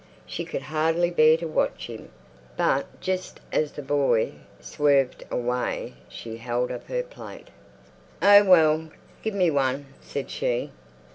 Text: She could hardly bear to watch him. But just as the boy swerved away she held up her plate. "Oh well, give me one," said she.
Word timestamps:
She 0.25 0.45
could 0.45 0.63
hardly 0.63 1.11
bear 1.11 1.37
to 1.37 1.47
watch 1.47 1.85
him. 1.85 2.09
But 2.57 3.01
just 3.01 3.39
as 3.51 3.71
the 3.73 3.83
boy 3.83 4.31
swerved 4.59 5.23
away 5.29 5.93
she 6.09 6.37
held 6.37 6.71
up 6.71 6.87
her 6.87 7.03
plate. 7.03 7.49
"Oh 8.19 8.43
well, 8.43 8.89
give 9.21 9.35
me 9.35 9.51
one," 9.51 9.93
said 10.01 10.31
she. 10.31 10.71